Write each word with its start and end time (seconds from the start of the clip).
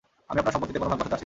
আমি 0.29 0.39
আপনার 0.41 0.53
সম্পত্তিতে 0.53 0.79
কোনও 0.81 0.89
ভাগ 0.91 0.97
বসাতে 0.99 1.13
আসিনি। 1.15 1.19